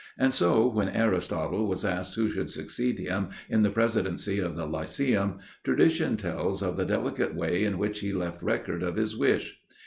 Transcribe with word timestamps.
And 0.17 0.33
so 0.33 0.67
when 0.67 0.89
Aristotle 0.89 1.67
was 1.67 1.85
asked 1.85 2.15
who 2.15 2.27
should 2.27 2.49
succeed 2.49 2.97
him 2.97 3.29
in 3.47 3.61
the 3.61 3.69
presidency 3.69 4.39
of 4.39 4.55
the 4.55 4.65
Lyceum, 4.65 5.37
tradition 5.63 6.17
tells 6.17 6.63
of 6.63 6.75
the 6.75 6.85
delicate 6.85 7.35
way 7.35 7.63
in 7.63 7.77
which 7.77 7.99
he 7.99 8.11
left 8.11 8.41
record 8.41 8.81
of 8.81 8.95
his 8.95 9.15
wish. 9.15 9.59